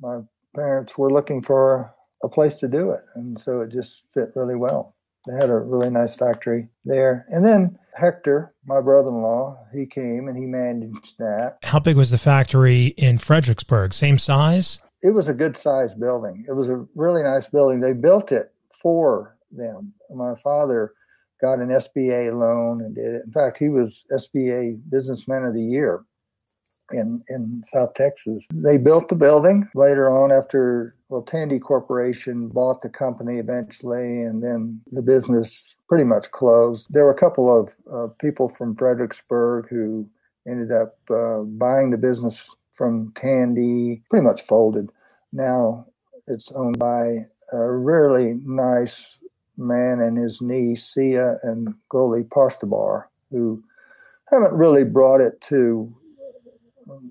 [0.00, 0.20] my
[0.54, 4.56] parents were looking for a place to do it, and so it just fit really
[4.56, 4.94] well.
[5.26, 7.26] They had a really nice factory there.
[7.28, 11.58] And then Hector, my brother in law, he came and he managed that.
[11.62, 13.92] How big was the factory in Fredericksburg?
[13.94, 14.80] Same size?
[15.02, 16.44] It was a good sized building.
[16.48, 17.80] It was a really nice building.
[17.80, 19.92] They built it for them.
[20.14, 20.92] My father
[21.40, 23.22] got an SBA loan and did it.
[23.26, 26.04] In fact, he was SBA Businessman of the Year
[26.92, 28.46] in, in South Texas.
[28.52, 34.42] They built the building later on after, well, Tandy Corporation bought the company eventually, and
[34.42, 36.86] then the business pretty much closed.
[36.88, 40.08] There were a couple of uh, people from Fredericksburg who
[40.48, 44.88] ended up uh, buying the business from Tandy, pretty much folded.
[45.34, 45.84] Now
[46.28, 49.18] it's owned by a really nice
[49.58, 53.62] man and his niece, Sia and Goli Parstabar, who
[54.30, 55.94] haven't really brought it to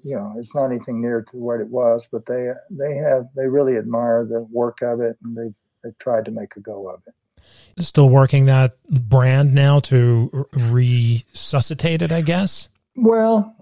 [0.03, 3.47] you know, it's not anything near to what it was, but they they have they
[3.47, 7.01] really admire the work of it, and they've they've tried to make a go of
[7.07, 7.13] it.
[7.83, 12.67] Still working that brand now to resuscitate it, I guess.
[12.95, 13.55] Well,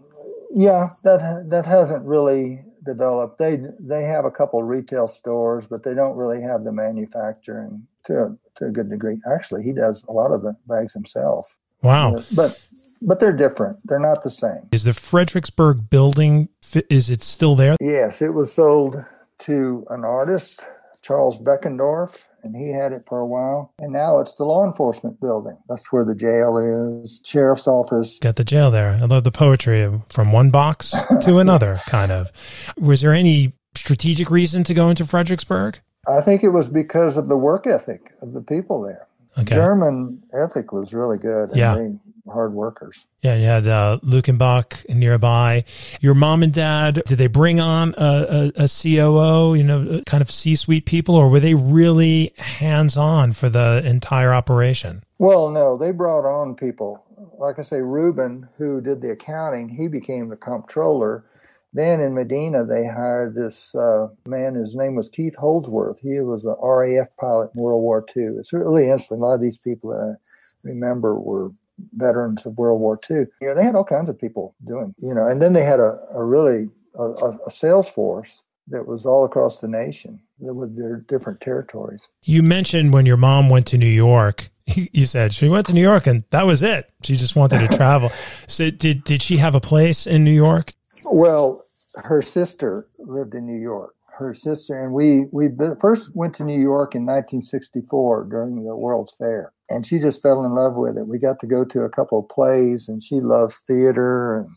[0.52, 3.38] yeah, that that hasn't really developed.
[3.38, 8.38] They they have a couple retail stores, but they don't really have the manufacturing to
[8.56, 9.20] to a good degree.
[9.32, 11.58] Actually, he does a lot of the bags himself.
[11.82, 12.22] Wow!
[12.36, 12.60] But
[13.02, 13.78] but they're different.
[13.86, 14.70] They're not the same.
[14.72, 16.50] Is the Fredericksburg building
[16.90, 17.76] is it still there?
[17.82, 19.04] Yes, it was sold
[19.40, 20.62] to an artist,
[21.02, 23.74] Charles Beckendorf, and he had it for a while.
[23.80, 25.58] And now it's the law enforcement building.
[25.68, 26.58] That's where the jail
[27.04, 28.18] is, sheriff's office.
[28.20, 28.92] Got the jail there.
[28.92, 32.32] I love the poetry from one box to another, kind of.
[32.78, 35.80] Was there any strategic reason to go into Fredericksburg?
[36.08, 39.08] I think it was because of the work ethic of the people there.
[39.40, 39.56] Okay.
[39.56, 41.52] German ethic was really good.
[41.54, 41.76] yeah.
[41.76, 41.92] They,
[42.30, 43.06] hard workers.
[43.22, 45.66] Yeah, you had uh, Luckenbach nearby.
[46.00, 50.22] Your mom and dad, did they bring on a, a, a COO, you know, kind
[50.22, 55.04] of C suite people, or were they really hands on for the entire operation?
[55.18, 57.04] Well, no, they brought on people.
[57.38, 61.26] Like I say, Ruben, who did the accounting, he became the comptroller.
[61.74, 64.56] Then in Medina, they hired this uh, man.
[64.56, 66.00] His name was Keith Holdsworth.
[66.00, 68.38] He was a RAF pilot in World War II.
[68.40, 69.20] It's really interesting.
[69.20, 71.52] A lot of these people that I remember were
[71.94, 73.26] veterans of World War II.
[73.42, 75.80] You know, they had all kinds of people doing, you know, and then they had
[75.80, 80.98] a, a really a, a sales force that was all across the nation with their
[81.08, 82.08] different territories.
[82.24, 85.82] You mentioned when your mom went to New York, you said she went to New
[85.82, 86.90] York and that was it.
[87.04, 88.12] She just wanted to travel.
[88.48, 90.74] so did did she have a place in New York?
[91.06, 93.96] Well, her sister lived in New York.
[94.08, 95.48] Her sister and we we
[95.80, 100.44] first went to New York in 1964 during the World's Fair and she just fell
[100.44, 101.08] in love with it.
[101.08, 104.40] We got to go to a couple of plays, and she loves theater.
[104.40, 104.50] And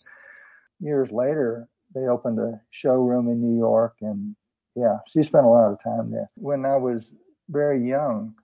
[0.81, 4.35] years later, they opened a showroom in New York, and
[4.75, 6.31] yeah, she spent a lot of time there.
[6.37, 7.13] When I was
[7.51, 8.35] very young,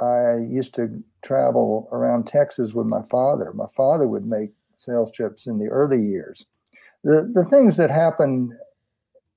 [0.00, 3.52] I used to travel around Texas with my father.
[3.52, 6.46] My father would make sales trips in the early years.
[7.04, 8.52] The the things that happened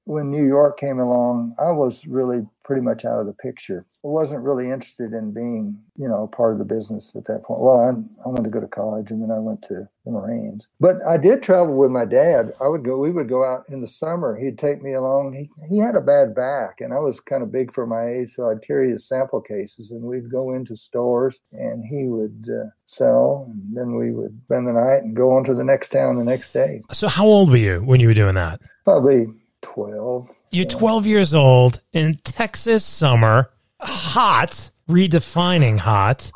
[0.05, 3.85] when New York came along, I was really pretty much out of the picture.
[4.03, 7.61] I wasn't really interested in being, you know, part of the business at that point.
[7.61, 7.89] Well, I,
[8.23, 10.67] I wanted to go to college and then I went to the Marines.
[10.79, 12.53] But I did travel with my dad.
[12.61, 14.37] I would go, we would go out in the summer.
[14.37, 15.33] He'd take me along.
[15.33, 18.33] He, he had a bad back and I was kind of big for my age.
[18.35, 22.69] So I'd carry his sample cases and we'd go into stores and he would uh,
[22.87, 23.51] sell.
[23.51, 26.23] And then we would spend the night and go on to the next town the
[26.23, 26.81] next day.
[26.91, 28.61] So how old were you when you were doing that?
[28.85, 29.27] Probably
[29.63, 30.29] 12.
[30.51, 33.49] You're 12 years old in Texas summer,
[33.79, 36.31] hot, redefining hot,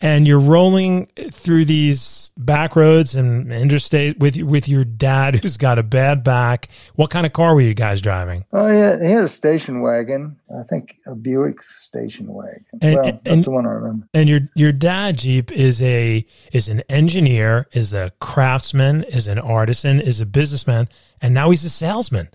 [0.00, 5.78] and you're rolling through these back roads and interstate with with your dad who's got
[5.78, 6.68] a bad back.
[6.94, 8.44] What kind of car were you guys driving?
[8.52, 10.38] Oh yeah, he had a station wagon.
[10.56, 12.64] I think a Buick station wagon.
[12.80, 14.08] And, well, that's and, the one I remember.
[14.14, 19.40] And your your dad Jeep is a is an engineer, is a craftsman, is an
[19.40, 20.88] artisan, is a businessman,
[21.20, 22.28] and now he's a salesman.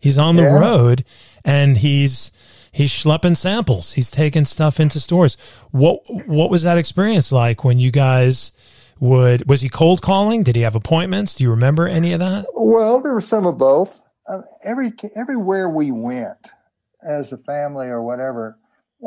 [0.00, 0.58] He's on the yeah.
[0.58, 1.04] road
[1.44, 2.32] and he's
[2.72, 3.92] he's schlepping samples.
[3.92, 5.36] He's taking stuff into stores.
[5.70, 8.52] What what was that experience like when you guys
[8.98, 10.42] would was he cold calling?
[10.42, 11.34] Did he have appointments?
[11.34, 12.46] Do you remember any of that?
[12.54, 14.00] Well, there was some of both.
[14.28, 16.38] Uh, every everywhere we went
[17.02, 18.58] as a family or whatever.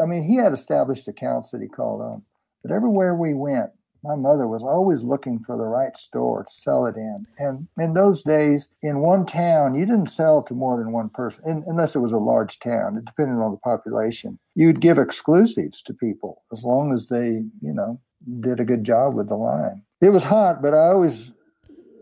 [0.01, 2.23] I mean, he had established accounts that he called on,
[2.63, 3.69] but everywhere we went,
[4.03, 7.25] my mother was always looking for the right store to sell it in.
[7.37, 11.41] And in those days, in one town, you didn't sell to more than one person,
[11.45, 12.97] in, unless it was a large town.
[12.97, 14.37] It depended on the population.
[14.55, 17.99] You'd give exclusives to people as long as they, you know,
[18.41, 19.81] did a good job with the line.
[20.01, 21.31] It was hot, but I always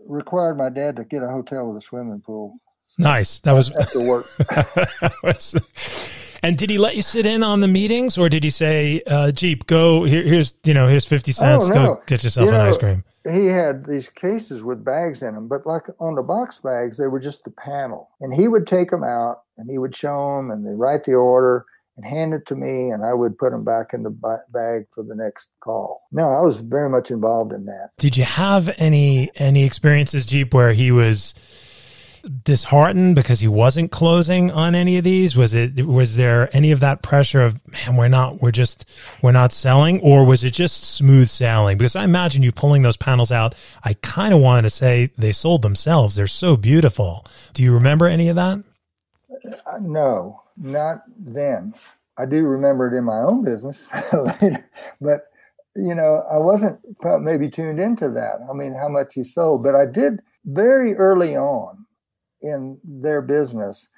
[0.06, 2.58] required my dad to get a hotel with a swimming pool.
[2.98, 3.38] Nice.
[3.40, 4.26] That was after work.
[6.42, 9.30] And did he let you sit in on the meetings, or did he say, uh,
[9.32, 11.74] "Jeep, go here, here's you know here's fifty cents, Oh, no.
[11.94, 13.04] go get yourself You an know, ice cream"?
[13.30, 17.06] he had these cases with bags in them, but like on the box bags, they
[17.06, 18.10] were just the panel.
[18.20, 21.14] And he would take them out and he would show them and they write the
[21.14, 21.64] order
[21.96, 25.04] and hand it to me, and I would put them back in the bag for
[25.04, 26.02] the next call.
[26.10, 27.90] No, I was very much involved in that.
[27.98, 31.34] Did you have any any experiences, Jeep, where he was
[32.22, 35.36] disheartened because he wasn't closing on any of these?
[35.36, 38.84] Was it was there any of that pressure of man, we're not we're just
[39.22, 41.78] we're not selling, or was it just smooth sailing?
[41.78, 43.54] Because I imagine you pulling those panels out.
[43.84, 46.14] I kind of wanted to say they sold themselves.
[46.14, 47.26] They're so beautiful.
[47.52, 48.62] Do you remember any of that?
[49.66, 51.74] Uh, No, not then.
[52.18, 54.68] I do remember it in my own business later,
[55.00, 55.26] but
[55.74, 56.78] you know, I wasn't
[57.20, 58.40] maybe tuned into that.
[58.48, 61.86] I mean, how much he sold, but I did very early on
[62.42, 63.88] in their business.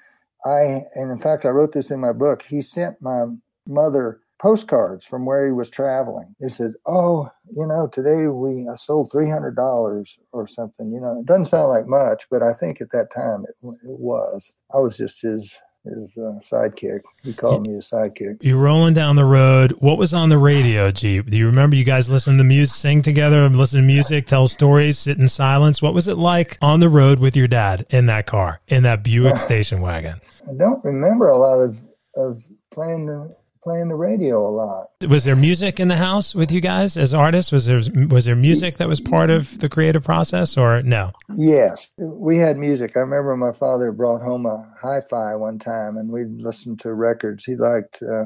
[0.45, 2.43] I, and in fact, I wrote this in my book.
[2.43, 3.25] He sent my
[3.67, 6.35] mother postcards from where he was traveling.
[6.39, 10.91] He said, "Oh, you know, today we I sold three hundred dollars or something.
[10.91, 13.99] You know, it doesn't sound like much, but I think at that time it, it
[13.99, 14.51] was.
[14.73, 15.51] I was just his
[15.85, 17.01] his uh, sidekick.
[17.23, 18.37] He called me his sidekick.
[18.41, 19.71] You're rolling down the road.
[19.79, 21.27] What was on the radio, Jeep?
[21.27, 24.99] Do you remember you guys listen to music, sing together, listen to music, tell stories,
[24.99, 25.81] sit in silence?
[25.81, 29.03] What was it like on the road with your dad in that car, in that
[29.03, 30.19] Buick station wagon?
[30.49, 31.79] I don't remember a lot of
[32.15, 33.35] of playing the
[33.65, 34.91] playing the radio a lot.
[35.09, 37.51] Was there music in the house with you guys as artists?
[37.51, 41.11] Was there was there music that was part of the creative process, or no?
[41.35, 42.95] Yes, we had music.
[42.95, 47.43] I remember my father brought home a hi-fi one time, and we listened to records.
[47.43, 48.25] He liked uh,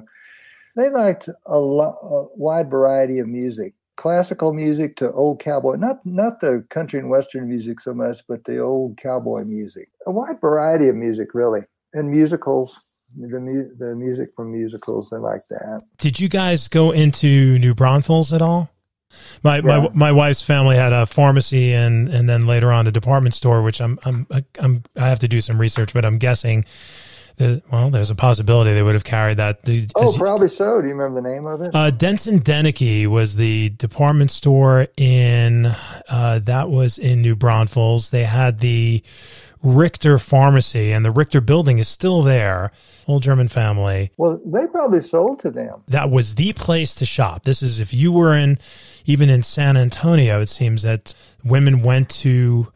[0.76, 5.78] they liked a, lo- a wide variety of music, classical music to old cowboy.
[5.78, 9.90] Not not the country and western music so much, but the old cowboy music.
[10.06, 11.62] A wide variety of music, really,
[11.94, 12.89] and musicals.
[13.18, 15.82] The mu- the music from musicals, they like that.
[15.98, 18.70] Did you guys go into New Braunfels at all?
[19.44, 19.88] My my Yeah.
[19.94, 23.82] my wife's family had a pharmacy and and then later on a department store, which
[23.82, 24.28] I'm I'm
[24.60, 26.66] I'm I have to do some research, but I'm guessing.
[27.38, 29.64] That, well, there's a possibility they would have carried that.
[29.64, 30.82] The, Oh, as you- probably so.
[30.82, 31.74] Do you remember the name of it?
[31.74, 35.68] Uh, Denson Denicky was the department store in
[36.10, 38.10] uh, that was in New Braunfels.
[38.10, 39.02] They had the
[39.62, 42.72] Richter Pharmacy, and the Richter building is still there.
[43.08, 44.12] Old German family.
[44.18, 45.84] well, they probably sold to them.
[45.88, 47.44] That was the place to shop.
[47.44, 48.60] This is if you were in,
[49.06, 52.72] even in San Antonio, it seems that women went to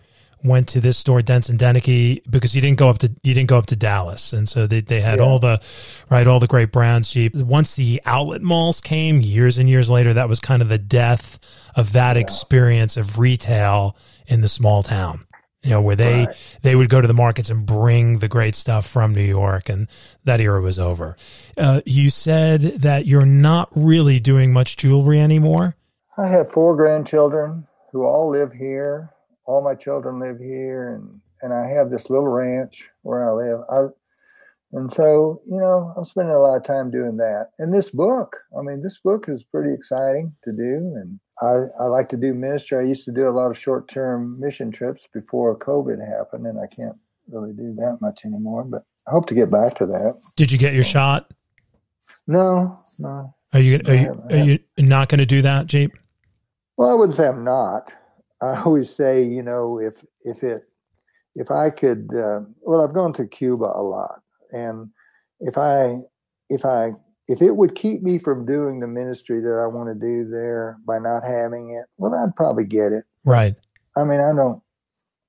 [0.46, 3.58] went to this store, Denson Denicky, because you didn't go up to you didn't go
[3.58, 5.26] up to Dallas, and so they they had Yeah.
[5.26, 5.62] all the
[6.10, 7.34] right all the great brands cheap.
[7.36, 11.40] Once the outlet malls came years and years later, that was kind of the death
[11.76, 13.96] of that experience of retail
[14.28, 15.26] in the small town.
[15.64, 16.36] You know, where they Right.
[16.62, 19.88] they would go to the markets and bring the great stuff from New York, and
[20.26, 21.16] that era was over.
[21.58, 25.76] Uh, you said that you're not really doing much jewelry anymore.
[26.18, 29.12] I have four grandchildren who all live here.
[29.46, 33.60] All my children live here, and, and I have this little ranch where I live.
[33.70, 33.88] I,
[34.74, 37.50] and so, you know, I'm spending a lot of time doing that.
[37.60, 40.94] And this book, I mean, this book is pretty exciting to do.
[40.96, 42.78] And I, I like to do ministry.
[42.78, 46.60] I used to do a lot of short term mission trips before COVID happened, and
[46.60, 46.96] I can't
[47.30, 50.20] really do that much anymore, but I hope to get back to that.
[50.36, 51.34] Did you get your shot?
[52.28, 53.34] No, no.
[53.54, 55.92] Are you are you are you not going to do that, Jeep?
[56.78, 57.94] Well, I wouldn't say I'm not.
[58.42, 60.64] I always say, you know, if if it
[61.36, 64.22] if I could, uh, well, I've gone to Cuba a lot,
[64.52, 64.90] and
[65.40, 66.00] if I
[66.50, 66.94] if I
[67.28, 70.78] if it would keep me from doing the ministry that I want to do there
[70.86, 73.06] by not having it, well, I'd probably get it.
[73.24, 73.56] Right.
[73.96, 74.62] I mean, I don't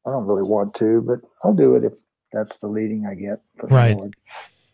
[0.06, 1.92] I don't really want to, but I'll do it if
[2.32, 3.40] that's the leading I get.
[3.62, 3.96] Right.
[3.96, 4.16] Lord.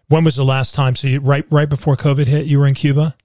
[0.09, 0.97] When was the last time?
[0.97, 3.17] So you right right before COVID hit, you were in Cuba.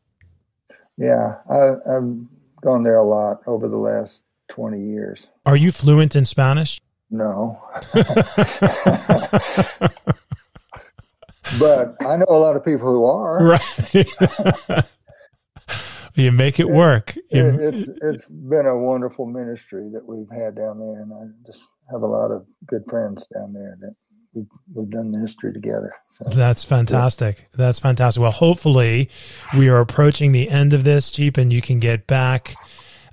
[0.98, 2.16] Yeah, I, I've
[2.62, 5.28] gone there a lot over the last twenty years.
[5.46, 6.80] Are you fluent in Spanish?
[7.10, 7.60] No.
[11.60, 13.43] but I know a lot of people who are.
[13.43, 14.86] Right.
[16.16, 17.16] you make it work.
[17.18, 21.62] it, it's it's been a wonderful ministry that we've had down there, and I just
[21.91, 23.95] have a lot of good friends down there that
[24.36, 25.93] we've, we've done ministry together.
[26.12, 27.47] So, That's fantastic.
[27.53, 28.22] That's fantastic.
[28.22, 29.10] Well, hopefully,
[29.58, 32.56] we are approaching the end of this Jeep, and you can get back,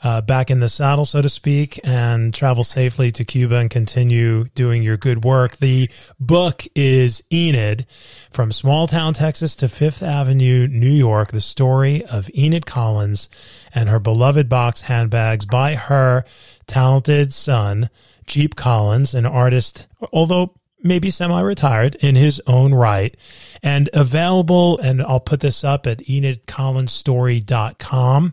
[0.02, 4.44] uh, back in the saddle, so to speak, and travel safely to Cuba and continue
[4.54, 5.58] doing your good work.
[5.58, 5.88] The
[6.18, 7.86] book is Enid,
[8.30, 11.32] from small town Texas to Fifth Avenue, New York.
[11.32, 13.28] The story of Enid Collins
[13.74, 16.24] and her beloved box handbags by her
[16.66, 17.88] talented son,
[18.26, 23.14] Jeep Collins, an artist, although maybe semi retired in his own right
[23.62, 24.78] and available.
[24.78, 28.32] And I'll put this up at enidcollinsstory.com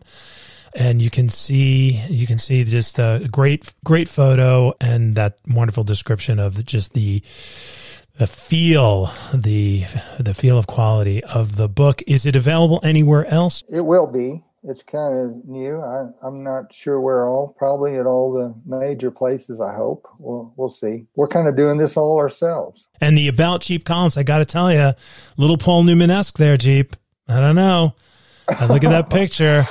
[0.74, 5.84] and you can see you can see just a great great photo and that wonderful
[5.84, 7.22] description of just the
[8.16, 9.84] the feel the
[10.18, 14.42] the feel of quality of the book is it available anywhere else it will be
[14.62, 15.80] it's kind of new.
[15.80, 17.54] I, am not sure where all.
[17.56, 19.60] Probably at all the major places.
[19.60, 20.06] I hope.
[20.18, 21.06] We'll we'll see.
[21.16, 22.86] We're kind of doing this all ourselves.
[23.00, 24.92] And the about Jeep Collins, I got to tell you,
[25.36, 26.94] little Paul Newman esque there, Jeep.
[27.26, 27.94] I don't know.
[28.48, 29.66] I look at that picture.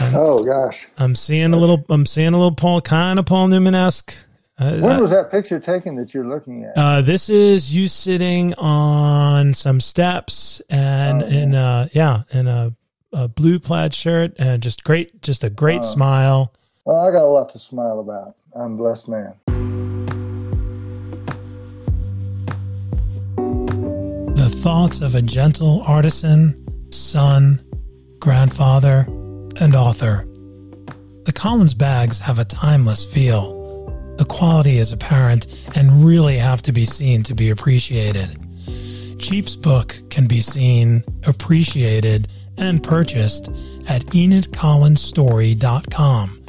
[0.00, 1.84] I'm, oh gosh, I'm seeing a little.
[1.88, 4.14] I'm seeing a little Paul, kind of Paul Newman esque.
[4.58, 6.76] Uh, when was that picture taken that you're looking at?
[6.76, 12.74] Uh, this is you sitting on some steps and oh, in uh yeah in a
[13.12, 16.54] a blue plaid shirt and just great, just a great uh, smile.
[16.84, 18.36] Well, I got a lot to smile about.
[18.54, 19.34] I'm a blessed man.
[24.34, 27.64] The thoughts of a gentle artisan, son,
[28.18, 29.06] grandfather,
[29.60, 30.24] and author.
[31.24, 33.56] The Collins bags have a timeless feel.
[34.16, 38.38] The quality is apparent and really have to be seen to be appreciated.
[39.18, 43.48] Jeep's book can be seen, appreciated, and purchased
[43.88, 46.42] at enidcollinsstory.com,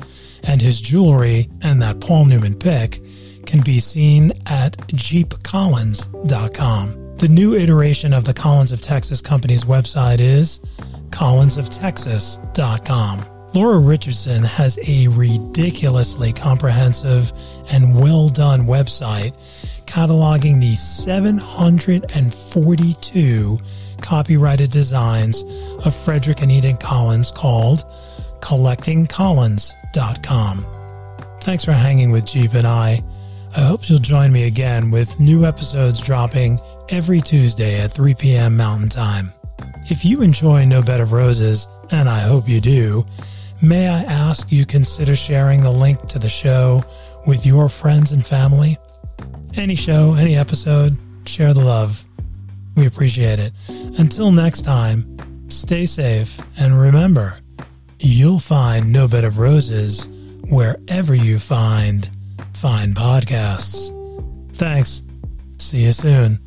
[0.44, 3.02] and his jewelry and that Paul Newman pic
[3.46, 7.18] can be seen at jeepcollins.com.
[7.18, 10.62] The new iteration of the Collins of Texas Company's website is
[11.10, 13.26] collinsoftexas.com.
[13.56, 17.34] Laura Richardson has a ridiculously comprehensive
[17.72, 19.34] and well done website
[19.86, 23.60] cataloging the 742
[24.02, 25.44] copyrighted designs
[25.84, 27.86] of Frederick and Enid Collins called
[28.40, 30.66] collectingcollins.com.
[31.42, 33.02] Thanks for hanging with Jeep and I.
[33.56, 38.58] I hope you'll join me again with new episodes dropping every Tuesday at 3 p.m.
[38.58, 39.34] Mountain Time.
[39.90, 43.06] If you enjoy No Bed of Roses, and I hope you do,
[43.60, 46.84] may I ask you consider sharing the link to the show
[47.26, 48.78] with your friends and family?
[49.56, 52.06] Any show, any episode, share the love.
[52.76, 53.52] We appreciate it.
[53.98, 55.18] Until next time,
[55.50, 57.40] stay safe and remember,
[58.00, 60.08] you'll find No Bed of Roses
[60.50, 62.08] wherever you find
[62.54, 63.90] fine podcasts.
[64.54, 65.02] Thanks.
[65.58, 66.40] See you soon.